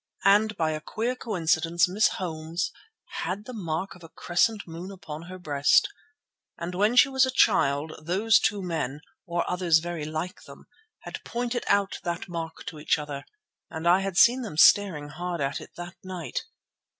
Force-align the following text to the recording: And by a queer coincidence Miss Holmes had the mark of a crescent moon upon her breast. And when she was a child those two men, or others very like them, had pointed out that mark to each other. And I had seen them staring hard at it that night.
And 0.25 0.57
by 0.57 0.71
a 0.71 0.81
queer 0.81 1.15
coincidence 1.15 1.87
Miss 1.87 2.07
Holmes 2.17 2.71
had 3.19 3.45
the 3.45 3.53
mark 3.53 3.93
of 3.93 4.03
a 4.03 4.09
crescent 4.09 4.67
moon 4.67 4.89
upon 4.89 5.27
her 5.29 5.37
breast. 5.37 5.87
And 6.57 6.73
when 6.73 6.95
she 6.95 7.07
was 7.07 7.23
a 7.27 7.29
child 7.29 7.93
those 8.03 8.39
two 8.39 8.63
men, 8.63 9.01
or 9.27 9.47
others 9.47 9.77
very 9.77 10.05
like 10.05 10.45
them, 10.45 10.65
had 11.01 11.23
pointed 11.23 11.63
out 11.67 11.99
that 12.03 12.27
mark 12.27 12.65
to 12.65 12.79
each 12.79 12.97
other. 12.97 13.25
And 13.69 13.87
I 13.87 13.99
had 13.99 14.17
seen 14.17 14.41
them 14.41 14.57
staring 14.57 15.09
hard 15.09 15.39
at 15.39 15.61
it 15.61 15.75
that 15.75 15.93
night. 16.03 16.45